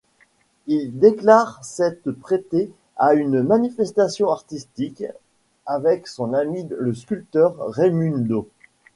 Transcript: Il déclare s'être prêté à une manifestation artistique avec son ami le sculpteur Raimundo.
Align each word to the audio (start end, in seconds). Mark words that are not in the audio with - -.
Il 0.65 0.97
déclare 0.97 1.63
s'être 1.63 2.09
prêté 2.11 2.71
à 2.97 3.13
une 3.13 3.43
manifestation 3.43 4.31
artistique 4.31 5.03
avec 5.67 6.07
son 6.07 6.33
ami 6.33 6.67
le 6.75 6.95
sculpteur 6.95 7.55
Raimundo. 7.67 8.47